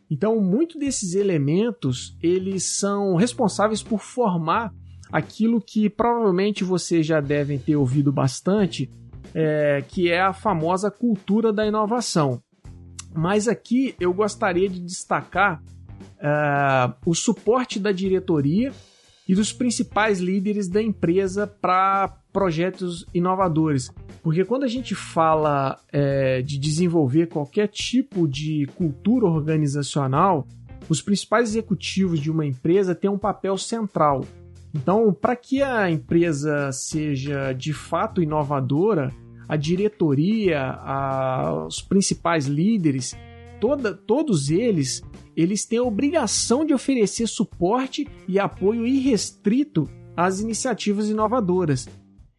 Então, 0.10 0.40
muito 0.40 0.78
desses 0.78 1.16
elementos, 1.16 2.16
eles 2.22 2.78
são 2.78 3.16
responsáveis 3.16 3.82
por 3.82 4.00
formar 4.00 4.74
aquilo 5.12 5.62
que 5.62 5.90
provavelmente 5.90 6.64
vocês 6.64 7.06
já 7.06 7.20
devem 7.20 7.58
ter 7.58 7.76
ouvido 7.76 8.12
bastante, 8.12 8.90
é, 9.34 9.84
que 9.88 10.10
é 10.10 10.22
a 10.22 10.34
famosa 10.34 10.90
cultura 10.90 11.52
da 11.52 11.66
inovação. 11.66 12.42
Mas 13.14 13.48
aqui 13.48 13.96
eu 14.00 14.14
gostaria 14.14 14.70
de 14.70 14.80
destacar 14.80 15.62
é, 16.20 16.94
o 17.06 17.14
suporte 17.14 17.80
da 17.80 17.92
diretoria 17.92 18.72
e 19.28 19.36
dos 19.36 19.52
principais 19.52 20.20
líderes 20.20 20.70
da 20.70 20.82
empresa 20.82 21.46
para 21.46 22.08
projetos 22.32 23.06
inovadores. 23.14 23.92
Porque 24.24 24.46
quando 24.46 24.64
a 24.64 24.68
gente 24.68 24.96
fala 24.96 25.80
é, 25.92 26.42
de 26.42 26.58
desenvolver 26.58 27.28
qualquer 27.28 27.68
tipo 27.68 28.28
de 28.28 28.68
cultura 28.76 29.26
organizacional, 29.26 30.48
os 30.90 31.02
principais 31.02 31.50
executivos 31.50 32.20
de 32.20 32.32
uma 32.32 32.46
empresa 32.46 32.96
têm 32.96 33.10
um 33.10 33.18
papel 33.18 33.58
central. 33.58 34.24
Então, 34.78 35.12
para 35.12 35.36
que 35.36 35.64
a 35.64 35.90
empresa 35.90 36.72
seja 36.72 37.52
de 37.52 37.74
fato 37.74 38.22
inovadora, 38.22 39.12
a 39.50 39.56
diretoria, 39.56 40.62
a, 40.62 41.66
os 41.68 41.82
principais 41.82 42.46
líderes, 42.46 43.18
toda, 43.60 43.96
todos 43.96 44.52
eles, 44.52 45.02
eles 45.36 45.66
têm 45.66 45.80
a 45.80 45.84
obrigação 45.84 46.64
de 46.64 46.76
oferecer 46.76 47.26
suporte 47.26 48.08
e 48.28 48.38
apoio 48.38 48.86
irrestrito 48.86 49.90
às 50.16 50.42
iniciativas 50.42 51.10
inovadoras. 51.10 51.90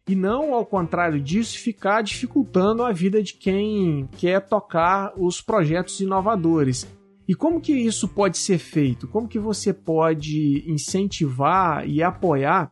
E 0.07 0.15
não, 0.15 0.53
ao 0.53 0.65
contrário 0.65 1.19
disso, 1.19 1.59
ficar 1.59 2.01
dificultando 2.01 2.83
a 2.83 2.93
vida 2.93 3.21
de 3.21 3.33
quem 3.33 4.07
quer 4.17 4.39
tocar 4.47 5.11
os 5.17 5.41
projetos 5.41 5.99
inovadores. 5.99 6.87
E 7.29 7.35
como 7.35 7.61
que 7.61 7.71
isso 7.71 8.07
pode 8.07 8.39
ser 8.39 8.57
feito? 8.57 9.07
Como 9.07 9.27
que 9.27 9.37
você 9.37 9.71
pode 9.71 10.63
incentivar 10.67 11.87
e 11.87 12.01
apoiar 12.01 12.71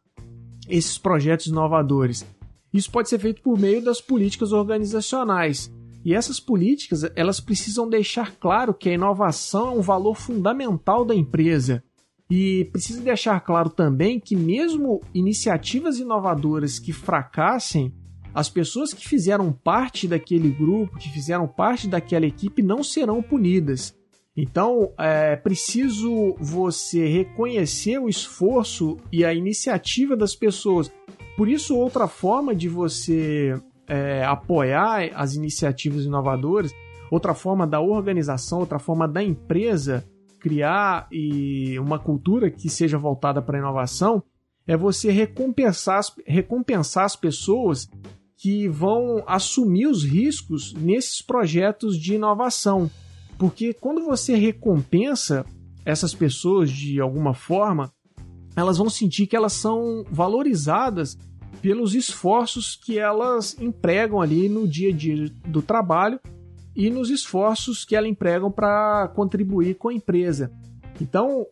esses 0.67 0.97
projetos 0.97 1.45
inovadores? 1.45 2.25
Isso 2.73 2.89
pode 2.89 3.07
ser 3.07 3.19
feito 3.19 3.39
por 3.43 3.59
meio 3.59 3.83
das 3.83 4.01
políticas 4.01 4.51
organizacionais. 4.51 5.71
E 6.03 6.11
essas 6.11 6.39
políticas, 6.39 7.03
elas 7.15 7.39
precisam 7.39 7.87
deixar 7.87 8.31
claro 8.37 8.73
que 8.73 8.89
a 8.89 8.93
inovação 8.93 9.67
é 9.67 9.77
um 9.77 9.81
valor 9.81 10.15
fundamental 10.15 11.05
da 11.05 11.13
empresa. 11.13 11.83
E 12.27 12.65
precisa 12.71 13.01
deixar 13.03 13.39
claro 13.41 13.69
também 13.69 14.19
que 14.19 14.35
mesmo 14.35 15.01
iniciativas 15.13 15.99
inovadoras 15.99 16.79
que 16.79 16.91
fracassem, 16.91 17.93
as 18.33 18.49
pessoas 18.49 18.91
que 18.91 19.07
fizeram 19.07 19.51
parte 19.51 20.07
daquele 20.07 20.49
grupo, 20.49 20.97
que 20.97 21.09
fizeram 21.09 21.47
parte 21.47 21.87
daquela 21.87 22.25
equipe, 22.25 22.63
não 22.63 22.83
serão 22.83 23.21
punidas. 23.21 23.95
Então, 24.38 24.94
é 25.00 25.36
preciso 25.36 26.36
você 26.39 27.08
reconhecer 27.08 27.98
o 27.98 28.08
esforço 28.08 28.98
e 29.12 29.25
a 29.25 29.34
iniciativa 29.34 30.15
das 30.15 30.36
pessoas. 30.36 30.94
Por 31.36 31.50
isso, 31.50 31.75
outra 31.75 32.08
forma 32.08 32.53
de 32.53 32.70
você 32.70 33.60
é, 33.88 34.24
apoiar 34.24 35.10
as 35.15 35.34
iniciativas 35.34 36.06
inovadoras, 36.06 36.72
outra 37.10 37.34
forma 37.34 37.65
da 37.65 37.82
organização, 37.82 38.60
outra 38.60 38.77
forma 38.77 39.08
da 39.08 39.24
empresa 39.24 40.06
criar 40.39 41.08
e 41.12 41.79
uma 41.79 41.98
cultura 41.98 42.51
que 42.51 42.70
seja 42.70 42.98
voltada 42.98 43.41
para 43.41 43.58
a 43.58 43.60
inovação 43.60 44.22
é 44.67 44.77
você 44.77 45.12
recompensar, 45.12 46.01
recompensar 46.27 47.06
as 47.06 47.15
pessoas 47.15 47.89
que 48.38 48.67
vão 48.67 49.24
assumir 49.25 49.88
os 49.88 50.03
riscos 50.03 50.74
nesses 50.75 51.24
projetos 51.24 51.98
de 51.98 52.15
inovação. 52.15 52.91
Porque 53.38 53.74
quando 53.74 54.03
você 54.03 54.36
recompensa 54.36 55.46
essas 55.86 56.13
pessoas 56.13 56.72
de 56.72 57.00
alguma 57.00 57.34
forma, 57.34 57.91
elas 58.56 58.77
vão 58.77 58.89
sentir 58.89 59.27
que 59.27 59.36
elas 59.36 59.53
são 59.53 60.03
valorizadas 60.10 61.17
pelos 61.62 61.94
esforços 61.94 62.75
que 62.75 62.98
elas 62.98 63.56
empregam 63.60 64.22
ali 64.22 64.50
no 64.50 64.67
dia 64.67 64.89
a 64.89 64.94
dia 64.94 65.29
do 65.48 65.62
trabalho 65.62 66.20
e 66.75 66.89
nos 66.89 67.10
esforços 67.10 67.84
que 67.84 67.96
elas 67.96 68.10
empregam 68.10 68.51
para 68.51 69.08
contribuir 69.15 69.75
com 69.75 69.89
a 69.89 69.94
empresa. 69.94 70.51
Então, 71.01 71.46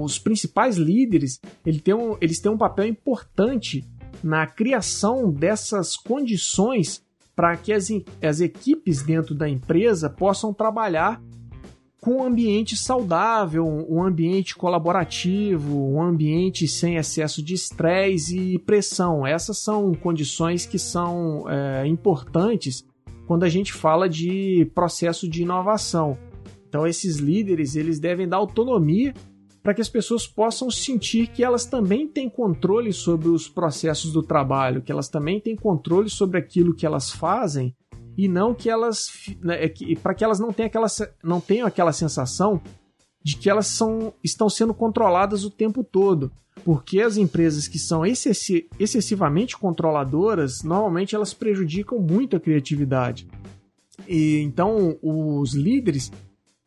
os 0.00 0.18
principais 0.18 0.76
líderes 0.76 1.40
eles 1.64 1.80
têm, 1.80 1.94
um, 1.94 2.16
eles 2.20 2.40
têm 2.40 2.52
um 2.52 2.58
papel 2.58 2.86
importante 2.86 3.84
na 4.22 4.46
criação 4.46 5.30
dessas 5.30 5.96
condições 5.96 7.02
para 7.36 7.54
que 7.56 7.72
as, 7.72 7.88
as 8.22 8.40
equipes 8.40 9.02
dentro 9.02 9.34
da 9.34 9.46
empresa 9.46 10.08
possam 10.08 10.54
trabalhar 10.54 11.22
com 12.00 12.18
um 12.18 12.24
ambiente 12.24 12.76
saudável, 12.76 13.66
um 13.66 14.02
ambiente 14.02 14.54
colaborativo, 14.54 15.76
um 15.76 16.00
ambiente 16.00 16.66
sem 16.66 16.96
excesso 16.96 17.42
de 17.42 17.54
estresse 17.54 18.38
e 18.38 18.58
pressão. 18.58 19.26
Essas 19.26 19.58
são 19.58 19.92
condições 19.92 20.64
que 20.64 20.78
são 20.78 21.44
é, 21.50 21.86
importantes 21.86 22.86
quando 23.26 23.42
a 23.42 23.48
gente 23.48 23.72
fala 23.72 24.08
de 24.08 24.70
processo 24.74 25.28
de 25.28 25.42
inovação. 25.42 26.16
Então 26.68 26.86
esses 26.86 27.16
líderes 27.16 27.74
eles 27.74 27.98
devem 27.98 28.28
dar 28.28 28.36
autonomia 28.36 29.12
para 29.66 29.74
que 29.74 29.80
as 29.80 29.88
pessoas 29.88 30.28
possam 30.28 30.70
sentir 30.70 31.26
que 31.26 31.42
elas 31.42 31.64
também 31.64 32.06
têm 32.06 32.30
controle 32.30 32.92
sobre 32.92 33.26
os 33.26 33.48
processos 33.48 34.12
do 34.12 34.22
trabalho, 34.22 34.80
que 34.80 34.92
elas 34.92 35.08
também 35.08 35.40
têm 35.40 35.56
controle 35.56 36.08
sobre 36.08 36.38
aquilo 36.38 36.72
que 36.72 36.86
elas 36.86 37.10
fazem 37.10 37.74
e 38.16 38.28
não 38.28 38.54
que 38.54 38.70
elas 38.70 39.08
né, 39.42 39.64
é 39.64 39.74
para 40.00 40.14
que 40.14 40.22
elas 40.22 40.38
não 40.38 40.52
tenham 40.52 40.68
aquela 40.68 40.86
não 41.20 41.40
tenham 41.40 41.66
aquela 41.66 41.92
sensação 41.92 42.62
de 43.20 43.36
que 43.36 43.50
elas 43.50 43.66
são, 43.66 44.14
estão 44.22 44.48
sendo 44.48 44.72
controladas 44.72 45.44
o 45.44 45.50
tempo 45.50 45.82
todo, 45.82 46.30
porque 46.64 47.00
as 47.00 47.16
empresas 47.16 47.66
que 47.66 47.80
são 47.80 48.06
excessi 48.06 48.68
excessivamente 48.78 49.58
controladoras 49.58 50.62
normalmente 50.62 51.16
elas 51.16 51.34
prejudicam 51.34 51.98
muito 51.98 52.36
a 52.36 52.40
criatividade. 52.40 53.26
E 54.06 54.38
então 54.42 54.96
os 55.02 55.54
líderes 55.54 56.12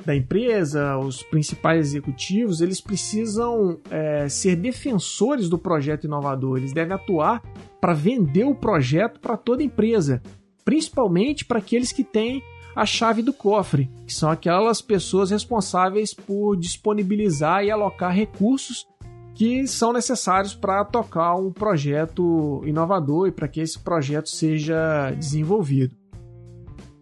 da 0.05 0.15
empresa, 0.15 0.97
os 0.97 1.21
principais 1.23 1.87
executivos, 1.87 2.61
eles 2.61 2.79
precisam 2.79 3.79
é, 3.91 4.29
ser 4.29 4.55
defensores 4.55 5.49
do 5.49 5.57
projeto 5.57 6.05
inovador, 6.05 6.57
eles 6.57 6.71
devem 6.71 6.93
atuar 6.93 7.43
para 7.81 7.93
vender 7.93 8.45
o 8.45 8.55
projeto 8.55 9.19
para 9.19 9.35
toda 9.35 9.61
empresa, 9.61 10.21
principalmente 10.63 11.43
para 11.43 11.59
aqueles 11.59 11.91
que 11.91 12.03
têm 12.03 12.41
a 12.75 12.85
chave 12.85 13.21
do 13.21 13.33
cofre, 13.33 13.91
que 14.05 14.13
são 14.13 14.29
aquelas 14.29 14.81
pessoas 14.81 15.31
responsáveis 15.31 16.13
por 16.13 16.55
disponibilizar 16.55 17.63
e 17.63 17.71
alocar 17.71 18.13
recursos 18.13 18.87
que 19.35 19.67
são 19.67 19.93
necessários 19.93 20.53
para 20.53 20.83
tocar 20.85 21.35
um 21.35 21.51
projeto 21.51 22.61
inovador 22.65 23.27
e 23.27 23.31
para 23.31 23.47
que 23.47 23.61
esse 23.61 23.79
projeto 23.79 24.29
seja 24.29 25.11
desenvolvido. 25.11 25.95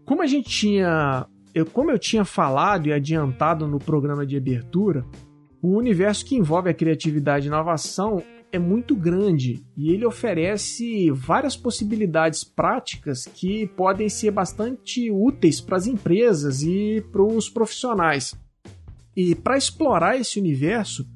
Como 0.06 0.22
a 0.22 0.28
gente 0.28 0.50
tinha 0.50 1.28
eu, 1.58 1.66
como 1.66 1.90
eu 1.90 1.98
tinha 1.98 2.24
falado 2.24 2.88
e 2.88 2.94
adiantado 2.94 3.68
no 3.68 3.80
programa 3.80 4.28
de 4.28 4.38
abertura, 4.38 5.04
o 5.60 5.76
universo 5.76 6.24
que 6.24 6.36
envolve 6.36 6.70
a 6.70 6.74
criatividade 6.74 7.46
e 7.46 7.48
inovação 7.48 8.22
é 8.52 8.60
muito 8.60 8.96
grande 8.96 9.66
e 9.76 9.92
ele 9.92 10.06
oferece 10.06 11.10
várias 11.10 11.58
possibilidades 11.58 12.44
práticas 12.44 13.26
que 13.26 13.66
podem 13.76 14.08
ser 14.08 14.30
bastante 14.30 15.10
úteis 15.10 15.60
para 15.60 15.78
as 15.78 15.88
empresas 15.88 16.62
e 16.62 17.04
para 17.12 17.24
os 17.24 17.50
profissionais. 17.50 18.36
E 19.16 19.34
para 19.34 19.58
explorar 19.58 20.16
esse 20.16 20.40
universo, 20.40 21.08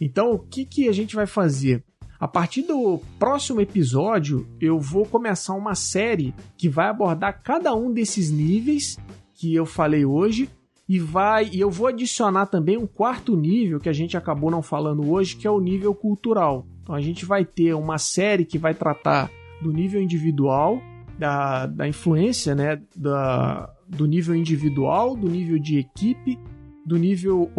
então 0.00 0.32
o 0.32 0.38
que, 0.40 0.64
que 0.64 0.88
a 0.88 0.92
gente 0.92 1.14
vai 1.14 1.28
fazer? 1.28 1.84
A 2.18 2.26
partir 2.26 2.62
do 2.62 2.98
próximo 3.20 3.60
episódio, 3.60 4.48
eu 4.60 4.80
vou 4.80 5.06
começar 5.06 5.54
uma 5.54 5.76
série 5.76 6.34
que 6.58 6.68
vai 6.68 6.88
abordar 6.88 7.40
cada 7.40 7.72
um 7.72 7.92
desses 7.92 8.32
níveis 8.32 8.96
que 9.36 9.54
eu 9.54 9.66
falei 9.66 10.04
hoje 10.04 10.48
e 10.88 10.98
vai 10.98 11.48
e 11.52 11.60
eu 11.60 11.70
vou 11.70 11.88
adicionar 11.88 12.46
também 12.46 12.76
um 12.76 12.86
quarto 12.86 13.36
nível 13.36 13.78
que 13.78 13.88
a 13.88 13.92
gente 13.92 14.16
acabou 14.16 14.50
não 14.50 14.62
falando 14.62 15.10
hoje, 15.10 15.36
que 15.36 15.46
é 15.46 15.50
o 15.50 15.60
nível 15.60 15.94
cultural. 15.94 16.66
Então 16.82 16.94
a 16.94 17.00
gente 17.00 17.24
vai 17.24 17.44
ter 17.44 17.74
uma 17.74 17.98
série 17.98 18.44
que 18.44 18.58
vai 18.58 18.74
tratar 18.74 19.30
do 19.60 19.72
nível 19.72 20.00
individual, 20.00 20.80
da, 21.18 21.66
da 21.66 21.88
influência, 21.88 22.54
né, 22.54 22.80
da, 22.94 23.68
do 23.88 24.06
nível 24.06 24.34
individual, 24.34 25.16
do 25.16 25.28
nível 25.28 25.58
de 25.58 25.78
equipe, 25.78 26.38
do 26.84 26.96
nível 26.96 27.50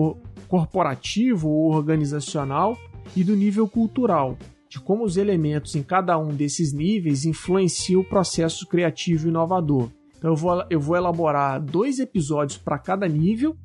corporativo 0.48 1.50
ou 1.50 1.74
organizacional 1.74 2.78
e 3.16 3.24
do 3.24 3.36
nível 3.36 3.68
cultural, 3.68 4.38
de 4.70 4.80
como 4.80 5.04
os 5.04 5.18
elementos 5.18 5.76
em 5.76 5.84
cada 5.84 6.18
um 6.18 6.30
desses 6.30 6.72
níveis 6.72 7.26
influenciam 7.26 8.02
o 8.02 8.06
processo 8.06 8.66
criativo 8.66 9.28
e 9.28 9.30
inovador. 9.30 9.90
Então 10.18 10.32
eu 10.32 10.36
vou, 10.36 10.64
eu 10.70 10.80
vou 10.80 10.96
elaborar 10.96 11.62
dois 11.62 12.00
episódios 12.00 12.58
para 12.58 12.78
cada 12.78 13.08
nível, 13.08 13.56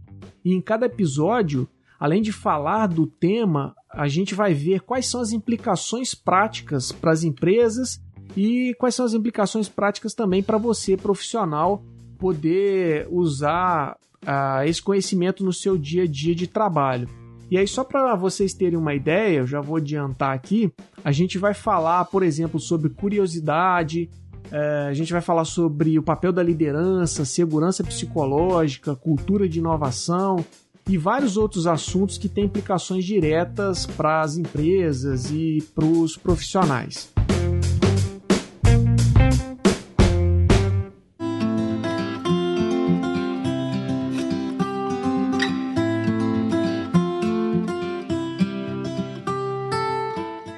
e 0.44 0.52
em 0.52 0.60
cada 0.60 0.86
episódio, 0.86 1.68
além 1.98 2.20
de 2.20 2.32
falar 2.32 2.88
do 2.88 3.06
tema, 3.06 3.74
a 3.90 4.08
gente 4.08 4.34
vai 4.34 4.52
ver 4.52 4.80
quais 4.80 5.06
são 5.06 5.20
as 5.20 5.32
implicações 5.32 6.14
práticas 6.14 6.90
para 6.90 7.12
as 7.12 7.22
empresas 7.22 8.02
e 8.36 8.74
quais 8.78 8.94
são 8.94 9.04
as 9.04 9.14
implicações 9.14 9.68
práticas 9.68 10.14
também 10.14 10.42
para 10.42 10.58
você, 10.58 10.96
profissional, 10.96 11.84
poder 12.18 13.06
usar 13.10 13.96
uh, 14.22 14.64
esse 14.66 14.82
conhecimento 14.82 15.44
no 15.44 15.52
seu 15.52 15.76
dia 15.76 16.04
a 16.04 16.06
dia 16.06 16.34
de 16.34 16.46
trabalho. 16.46 17.08
E 17.50 17.58
aí, 17.58 17.68
só 17.68 17.84
para 17.84 18.14
vocês 18.16 18.54
terem 18.54 18.78
uma 18.78 18.94
ideia, 18.94 19.40
eu 19.40 19.46
já 19.46 19.60
vou 19.60 19.76
adiantar 19.76 20.34
aqui, 20.34 20.72
a 21.04 21.12
gente 21.12 21.36
vai 21.36 21.52
falar, 21.52 22.06
por 22.06 22.22
exemplo, 22.22 22.58
sobre 22.58 22.88
curiosidade, 22.88 24.08
é, 24.52 24.88
a 24.88 24.92
gente 24.92 25.10
vai 25.10 25.22
falar 25.22 25.46
sobre 25.46 25.98
o 25.98 26.02
papel 26.02 26.30
da 26.30 26.42
liderança, 26.42 27.24
segurança 27.24 27.82
psicológica, 27.82 28.94
cultura 28.94 29.48
de 29.48 29.60
inovação 29.60 30.44
e 30.86 30.98
vários 30.98 31.38
outros 31.38 31.66
assuntos 31.66 32.18
que 32.18 32.28
têm 32.28 32.44
implicações 32.44 33.04
diretas 33.04 33.86
para 33.86 34.20
as 34.20 34.36
empresas 34.36 35.30
e 35.30 35.66
para 35.74 35.86
os 35.86 36.16
profissionais. 36.18 37.10